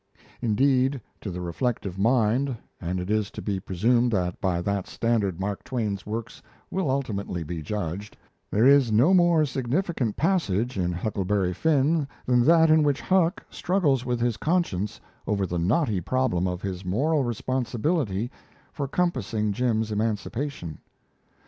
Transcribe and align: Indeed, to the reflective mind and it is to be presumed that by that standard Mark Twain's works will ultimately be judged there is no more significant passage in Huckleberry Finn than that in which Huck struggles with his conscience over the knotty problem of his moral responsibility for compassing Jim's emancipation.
Indeed, 0.41 0.99
to 1.21 1.29
the 1.29 1.41
reflective 1.41 1.99
mind 1.99 2.57
and 2.81 2.99
it 2.99 3.11
is 3.11 3.29
to 3.29 3.39
be 3.39 3.59
presumed 3.59 4.11
that 4.13 4.41
by 4.41 4.59
that 4.59 4.87
standard 4.87 5.39
Mark 5.39 5.63
Twain's 5.63 6.07
works 6.07 6.41
will 6.71 6.89
ultimately 6.89 7.43
be 7.43 7.61
judged 7.61 8.17
there 8.49 8.65
is 8.65 8.91
no 8.91 9.13
more 9.13 9.45
significant 9.45 10.17
passage 10.17 10.75
in 10.75 10.91
Huckleberry 10.91 11.53
Finn 11.53 12.07
than 12.25 12.43
that 12.45 12.71
in 12.71 12.81
which 12.81 12.99
Huck 12.99 13.45
struggles 13.51 14.03
with 14.03 14.19
his 14.19 14.37
conscience 14.37 14.99
over 15.27 15.45
the 15.45 15.59
knotty 15.59 16.01
problem 16.01 16.47
of 16.47 16.63
his 16.63 16.83
moral 16.83 17.23
responsibility 17.23 18.31
for 18.73 18.87
compassing 18.87 19.53
Jim's 19.53 19.91
emancipation. 19.91 20.79